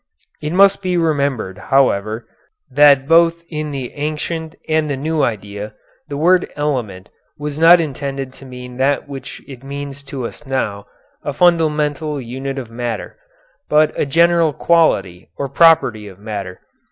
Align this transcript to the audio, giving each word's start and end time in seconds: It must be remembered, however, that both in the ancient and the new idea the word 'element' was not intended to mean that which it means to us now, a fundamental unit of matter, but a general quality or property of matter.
It 0.41 0.51
must 0.51 0.81
be 0.81 0.97
remembered, 0.97 1.59
however, 1.59 2.25
that 2.71 3.07
both 3.07 3.43
in 3.49 3.69
the 3.69 3.93
ancient 3.93 4.55
and 4.67 4.89
the 4.89 4.97
new 4.97 5.21
idea 5.21 5.75
the 6.07 6.17
word 6.17 6.49
'element' 6.55 7.09
was 7.37 7.59
not 7.59 7.79
intended 7.79 8.33
to 8.33 8.45
mean 8.47 8.77
that 8.77 9.07
which 9.07 9.43
it 9.47 9.63
means 9.63 10.01
to 10.05 10.25
us 10.25 10.43
now, 10.47 10.87
a 11.23 11.33
fundamental 11.33 12.19
unit 12.19 12.57
of 12.57 12.71
matter, 12.71 13.15
but 13.69 13.91
a 13.95 14.07
general 14.07 14.53
quality 14.53 15.29
or 15.37 15.47
property 15.47 16.07
of 16.07 16.17
matter. 16.17 16.61